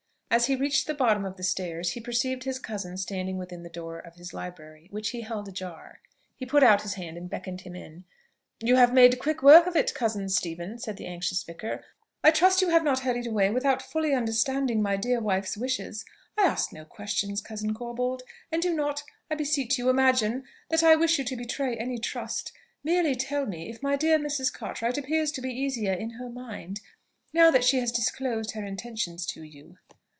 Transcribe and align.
As 0.33 0.45
he 0.45 0.55
reached 0.55 0.87
the 0.87 0.93
bottom 0.93 1.25
of 1.25 1.35
the 1.35 1.43
stairs, 1.43 1.89
he 1.89 1.99
perceived 1.99 2.45
his 2.45 2.57
cousin 2.57 2.95
standing 2.95 3.37
within 3.37 3.63
the 3.63 3.69
door 3.69 3.99
of 3.99 4.15
his 4.15 4.33
library, 4.33 4.87
which 4.89 5.09
he 5.09 5.19
held 5.23 5.49
ajar. 5.49 5.99
He 6.37 6.45
put 6.45 6.63
out 6.63 6.83
his 6.83 6.93
hand 6.93 7.17
and 7.17 7.29
beckoned 7.29 7.59
him 7.59 7.75
in. 7.75 8.05
"You 8.63 8.77
have 8.77 8.93
made 8.93 9.19
quick 9.19 9.43
work 9.43 9.67
of 9.67 9.75
it, 9.75 9.93
cousin 9.93 10.29
Stephen," 10.29 10.79
said 10.79 10.95
the 10.95 11.05
anxious 11.05 11.43
vicar. 11.43 11.83
"I 12.23 12.31
trust 12.31 12.61
you 12.61 12.69
have 12.69 12.81
not 12.81 13.01
hurried 13.01 13.27
away 13.27 13.49
without 13.49 13.81
fully 13.81 14.13
understanding 14.13 14.81
my 14.81 14.95
dear 14.95 15.19
wife's 15.19 15.57
wishes. 15.57 16.05
I 16.37 16.43
ask 16.45 16.71
no 16.71 16.85
questions, 16.85 17.41
cousin 17.41 17.73
Corbold, 17.73 18.21
and 18.53 18.61
do 18.61 18.73
not, 18.73 19.03
I 19.29 19.35
beseech 19.35 19.77
you, 19.77 19.89
imagine 19.89 20.45
that 20.69 20.81
I 20.81 20.95
wish 20.95 21.19
you 21.19 21.25
to 21.25 21.35
betray 21.35 21.75
any 21.75 21.97
trust; 21.97 22.53
merely 22.85 23.15
tell 23.15 23.45
me 23.45 23.69
if 23.69 23.83
my 23.83 23.97
dear 23.97 24.17
Mrs. 24.17 24.53
Cartwright 24.53 24.97
appears 24.97 25.33
to 25.33 25.41
be 25.41 25.51
easier 25.51 25.91
in 25.91 26.11
her 26.11 26.29
mind 26.29 26.79
now 27.33 27.51
that 27.51 27.65
she 27.65 27.79
has 27.81 27.91
disclosed 27.91 28.51
her 28.51 28.63
intentions 28.63 29.25
to 29.25 29.41
you." 29.43 29.75